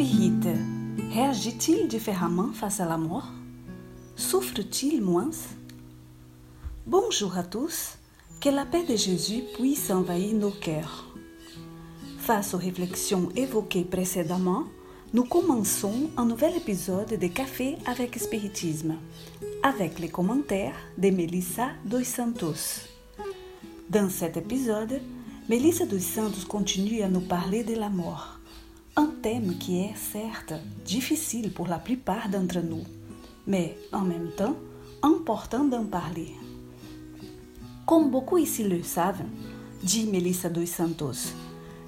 [0.00, 3.28] Vit-il différemment face à la mort?
[4.16, 5.30] Souffre-t-il moins?
[6.86, 7.98] Bonjour à tous,
[8.40, 11.14] que la paix de Jésus puisse envahir nos cœurs.
[12.18, 14.64] Face aux réflexions évoquées précédemment,
[15.12, 18.94] nous commençons un nouvel épisode de Café avec Spiritisme,
[19.62, 22.86] avec les commentaires de Melissa dos Santos.
[23.90, 25.02] Dans cet épisode,
[25.50, 28.39] Melissa dos Santos continue à nous parler de la mort
[28.96, 30.54] un thème qui est certes
[30.84, 32.84] difficile pour la plupart d'entre nous,
[33.46, 34.56] mais en même temps
[35.02, 36.32] important d'en parler.
[37.86, 39.24] Comme beaucoup ici le savent,
[39.82, 41.32] dit Melissa dos Santos,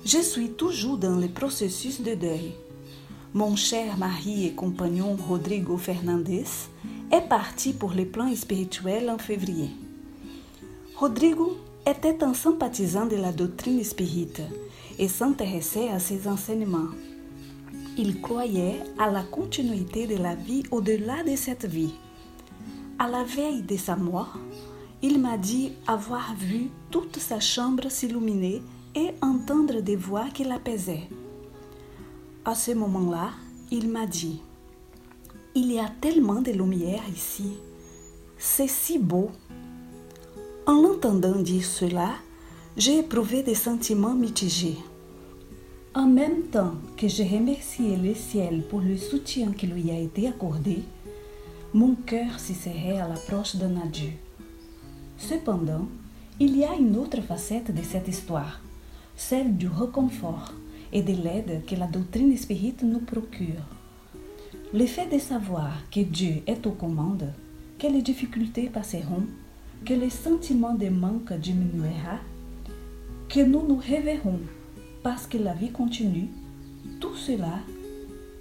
[0.05, 2.53] je suis toujours dans le processus de deuil.
[3.35, 6.45] Mon cher mari et compagnon Rodrigo Fernandez
[7.11, 9.71] est parti pour les plans spirituels en février.
[10.97, 14.43] Rodrigo était un sympathisant de la doctrine spirite
[14.99, 16.91] et s'intéressait à ses enseignements.
[17.99, 21.95] Il croyait à la continuité de la vie au-delà de cette vie.
[22.99, 24.39] À la veille de sa mort,
[25.03, 28.63] il m'a dit avoir vu toute sa chambre s'illuminer
[28.95, 31.09] et entendre des voix qui l'apaisaient.
[32.45, 33.31] À ce moment-là,
[33.71, 34.41] il m'a dit,
[35.55, 37.53] Il y a tellement de lumière ici.
[38.39, 39.31] C'est si beau.
[40.67, 42.11] En l'entendant dire cela,
[42.77, 44.79] j'ai éprouvé des sentiments mitigés.
[45.95, 50.27] En même temps que j'ai remercié le ciel pour le soutien qui lui a été
[50.27, 50.79] accordé,
[51.75, 54.13] mon cœur s'y serrait à l'approche d'un adieu.
[55.19, 55.87] Cependant,
[56.41, 58.61] il y a une autre facette de cette histoire,
[59.17, 60.53] celle du réconfort
[60.95, 63.67] et de l'aide que la doctrine spirite nous procure.
[64.73, 67.35] Le fait de savoir que Dieu est aux commandes,
[67.79, 69.27] que les difficultés passeront,
[69.85, 72.19] que le sentiment de manque diminuera,
[73.33, 74.41] que nous nous réveillerons
[75.03, 76.29] parce que la vie continue,
[77.01, 77.61] tout cela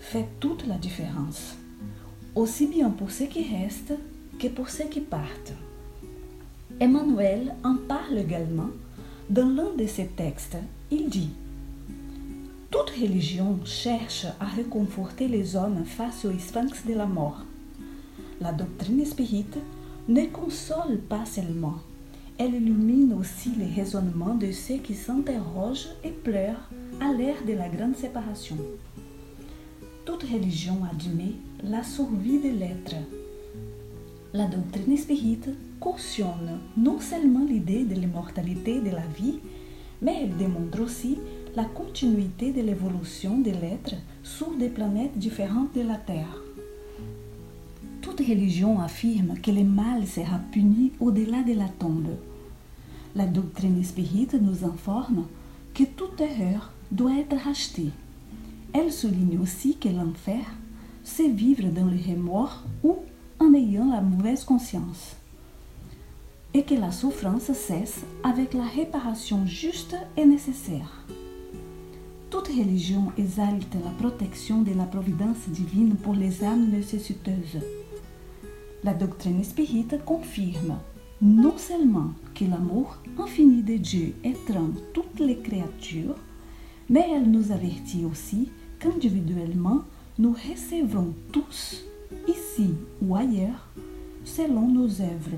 [0.01, 1.55] fait toute la différence,
[2.35, 3.93] aussi bien pour ceux qui restent
[4.37, 5.53] que pour ceux qui partent.
[6.81, 8.69] Emmanuel en parle également
[9.29, 10.57] dans l'un de ses textes.
[10.91, 11.29] Il dit
[12.69, 17.45] Toute religion cherche à réconforter les hommes face au sphinx de la mort.
[18.41, 19.57] La doctrine spirite
[20.09, 21.75] ne console pas seulement,
[22.43, 27.69] elle illumine aussi les raisonnements de ceux qui s'interrogent et pleurent à l'ère de la
[27.69, 28.57] grande séparation.
[30.05, 32.95] Toute religion admet la survie de l'être.
[34.33, 35.49] La doctrine spirite
[35.79, 39.37] cautionne non seulement l'idée de l'immortalité de la vie,
[40.01, 41.19] mais elle démontre aussi
[41.55, 43.93] la continuité de l'évolution de l'être
[44.23, 46.41] sur des planètes différentes de la Terre.
[48.01, 52.17] Toute religion affirme que le mal sera puni au-delà de la tombe.
[53.13, 55.25] La doctrine spirite nous informe
[55.73, 57.89] que toute erreur doit être rachetée.
[58.73, 60.45] Elle souligne aussi que l'enfer,
[61.03, 62.95] c'est vivre dans le remords ou
[63.39, 65.17] en ayant la mauvaise conscience.
[66.53, 71.05] Et que la souffrance cesse avec la réparation juste et nécessaire.
[72.29, 77.59] Toute religion exalte la protection de la providence divine pour les âmes nécessiteuses.
[78.85, 80.77] La doctrine spirite confirme
[81.21, 86.15] non seulement que l'amour infini de Dieu étreint toutes les créatures,
[86.89, 88.49] mais elle nous avertit aussi
[88.79, 89.83] qu'individuellement,
[90.17, 91.83] nous recevons tous,
[92.27, 92.71] ici
[93.01, 93.67] ou ailleurs,
[94.25, 95.37] selon nos œuvres.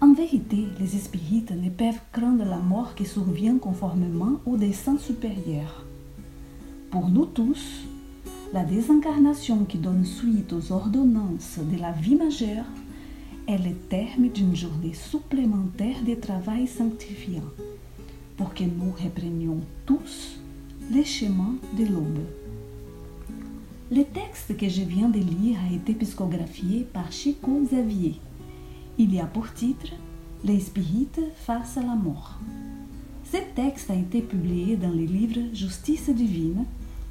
[0.00, 5.84] En vérité, les spirites ne peuvent craindre la mort qui survient conformément au dessein supérieur.
[6.90, 7.84] Pour nous tous,
[8.52, 12.66] la désincarnation qui donne suite aux ordonnances de la vie majeure
[13.48, 17.42] est le terme d'une journée supplémentaire de travail sanctifiant
[18.36, 20.38] pour que nous reprenions tous
[20.90, 22.20] les chemins de l'aube.
[23.90, 28.14] Le texte que je viens de lire a été psychographié par Chico Xavier.
[28.98, 29.92] Il y a pour titre
[30.44, 32.38] Les spirites face à la mort.
[33.30, 36.64] Ce texte a été publié dans le livre Justice divine,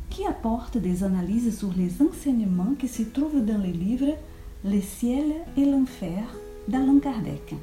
[0.10, 4.14] qui apporte des analyses sur les enseignements qui se trouvent dans le livre
[4.64, 6.22] le ciel et l'enfer
[6.68, 7.56] d'Alain Kardec.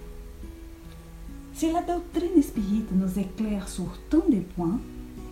[1.54, 4.80] Si la doctrine spirite nous éclaire sur tant de points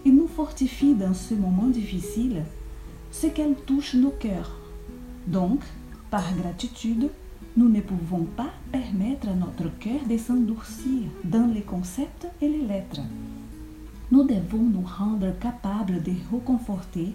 [0.05, 2.45] et nous fortifie dans ce moment difficile,
[3.11, 4.53] c'est qu'elle touche nos cœurs.
[5.27, 5.61] Donc,
[6.09, 7.11] par gratitude,
[7.57, 12.63] nous ne pouvons pas permettre à notre cœur de s'endurcir dans les concepts et les
[12.63, 13.01] lettres.
[14.13, 17.13] Nous devons nous rendre capables de reconforter,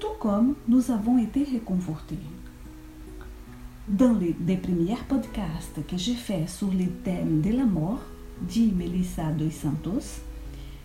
[0.00, 2.16] tout comme nous avons été réconfortés.
[3.88, 7.98] Dans les deux premiers podcasts que j'ai fait sur le thème de la mort,
[8.40, 10.20] dit Melissa dos Santos,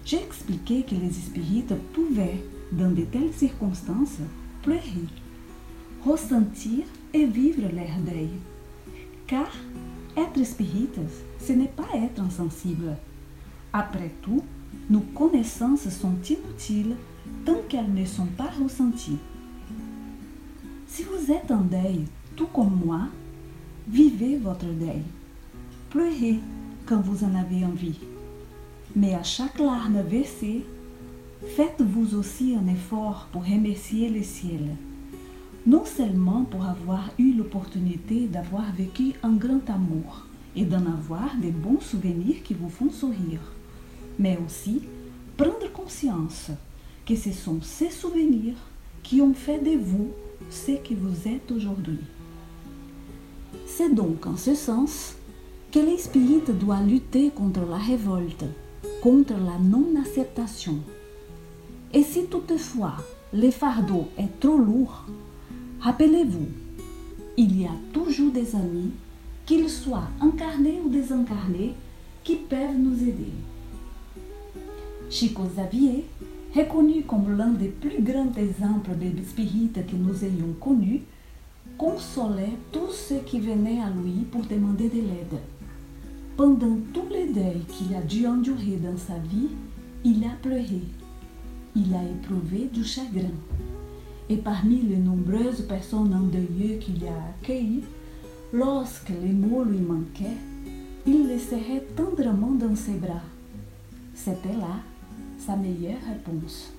[0.04, 4.18] j'ai expliqué que les spirites pouvaient, dans de telles circonstances,
[4.64, 4.82] pleurer,
[6.04, 8.32] ressentir et vivre leur deuil.
[9.28, 9.52] Car
[10.18, 11.00] être spirites,
[11.40, 12.98] ce n'est pas être insensible.
[13.74, 14.44] Après tout,
[14.90, 16.96] nos connaissances sont inutiles
[17.46, 19.20] tant qu'elles ne sont pas ressenties.
[20.88, 22.06] Si vous êtes en deuil,
[22.38, 23.02] tout comme moi,
[23.88, 25.02] vivez votre deuil.
[25.90, 26.40] Pleurez
[26.86, 28.00] quand vous en avez envie.
[28.96, 30.64] Mais à chaque larme versée,
[31.56, 34.76] faites-vous aussi un effort pour remercier le ciel.
[35.66, 41.52] Non seulement pour avoir eu l'opportunité d'avoir vécu un grand amour et d'en avoir des
[41.52, 43.42] bons souvenirs qui vous font sourire,
[44.20, 44.84] mais aussi
[45.36, 46.52] prendre conscience
[47.06, 48.58] que ce sont ces souvenirs
[49.02, 50.12] qui ont fait de vous
[50.50, 52.00] ce que vous êtes aujourd'hui.
[53.78, 55.14] C'est donc en ce sens
[55.72, 58.44] que l'esprit doit lutter contre la révolte,
[59.04, 60.80] contre la non-acceptation.
[61.94, 62.96] Et si toutefois
[63.32, 65.06] le fardeau est trop lourd,
[65.80, 66.48] rappelez-vous,
[67.38, 68.94] il y a toujours des amis,
[69.46, 71.76] qu'ils soient incarnés ou désincarnés,
[72.24, 73.32] qui peuvent nous aider.
[75.12, 76.04] Chico Xavier,
[76.56, 81.04] reconnu comme l'un des plus grands exemples de spirites que nous ayons connus,
[81.78, 85.40] consolait tous ceux qui venaient à lui pour demander de l'aide.
[86.36, 89.50] Pendant tous les deuils qu'il a dû endurer dans sa vie,
[90.04, 90.82] il a pleuré,
[91.76, 93.36] il a éprouvé du chagrin.
[94.30, 97.84] Et parmi les nombreuses personnes endeuillées qu'il a accueillies,
[98.52, 100.38] lorsque les mots lui manquaient,
[101.06, 103.22] il les serrait tendrement dans ses bras.
[104.14, 104.82] C'était là
[105.38, 106.74] sa meilleure réponse.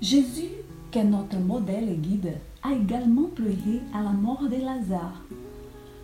[0.00, 0.52] Jésus,
[1.04, 5.22] notre modèle et guide, a également pleuré à la mort de Lazare.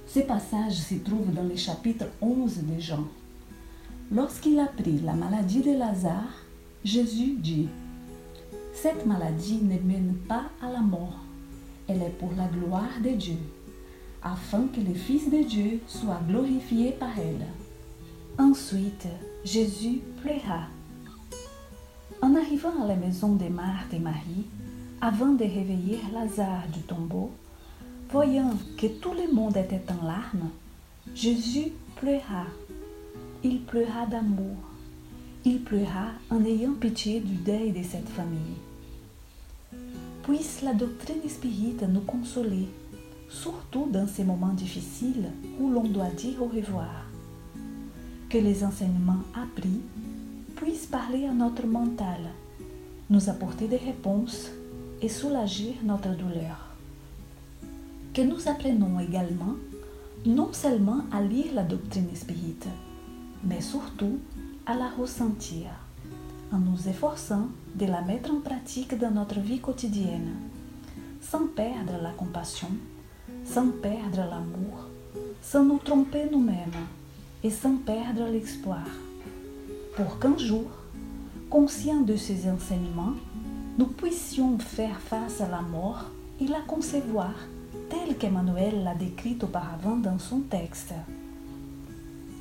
[0.07, 3.05] Ce passage se trouve dans le chapitre 11 de Jean.
[4.11, 6.45] Lorsqu'il apprit la maladie de Lazare,
[6.85, 7.69] Jésus dit,
[8.75, 11.19] Cette maladie ne mène pas à la mort,
[11.89, 13.39] elle est pour la gloire de Dieu,
[14.23, 17.47] afin que le Fils de Dieu soit glorifié par elle.
[18.39, 19.09] Ensuite,
[19.45, 20.67] Jésus pleura.
[22.21, 24.47] En arrivant à la maison de Marthe et Marie,
[25.05, 27.33] avant de réveiller Lazare du tombeau,
[28.09, 30.49] voyant que tout le monde était en larmes,
[31.13, 32.47] Jésus pleura.
[33.43, 34.57] Il pleura d'amour.
[35.45, 38.61] Il pleura en ayant pitié du deuil de cette famille.
[40.23, 42.69] Puisse la doctrine spirite nous consoler,
[43.29, 47.07] surtout dans ces moments difficiles où l'on doit dire au revoir.
[48.31, 49.81] Que les enseignements appris
[50.55, 52.21] puissent parler à notre mental,
[53.11, 54.53] nous apporter des réponses
[55.03, 56.69] et soulager notre douleur.
[58.15, 59.57] Que nous apprenons également
[60.25, 62.69] non seulement à lire la doctrine spirite,
[63.45, 64.19] mais surtout
[64.65, 65.67] à la ressentir,
[66.53, 70.35] en nous efforçant de la mettre en pratique dans notre vie quotidienne,
[71.21, 72.71] sans perdre la compassion,
[73.45, 74.89] sans perdre l'amour,
[75.43, 76.87] sans nous tromper nous-mêmes
[77.43, 78.87] et sans perdre l'espoir,
[79.97, 80.71] pour qu'un jour,
[81.51, 83.15] conscients de ces enseignements,
[83.79, 86.11] nous puissions faire face à la mort
[86.41, 87.33] et la concevoir
[87.89, 90.95] telle qu'Emmanuel l'a décrite auparavant dans son texte.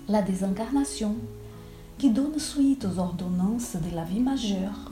[0.10, 1.16] La désincarnation,
[1.98, 4.92] qui donne suite aux ordonnances de la vie majeure,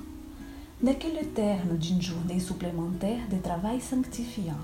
[0.81, 4.59] n'est que le terme d'une journée supplémentaire de travail sanctifiant,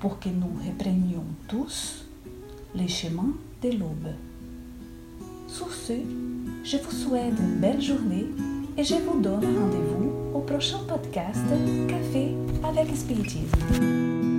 [0.00, 2.04] pour que nous reprenions tous
[2.74, 4.14] les chemins de l'aube.
[5.48, 5.92] Sur ce,
[6.64, 8.26] je vous souhaite une belle journée
[8.76, 11.40] et je vous donne rendez-vous au prochain podcast
[11.88, 14.31] Café avec Spiritisme.